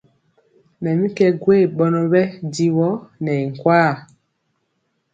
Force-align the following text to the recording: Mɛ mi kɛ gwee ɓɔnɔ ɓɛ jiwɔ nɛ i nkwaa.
Mɛ 0.81 0.89
mi 0.99 1.07
kɛ 1.17 1.27
gwee 1.41 1.63
ɓɔnɔ 1.77 2.01
ɓɛ 2.11 2.21
jiwɔ 2.53 2.89
nɛ 3.23 3.31
i 3.41 3.43
nkwaa. 3.51 3.91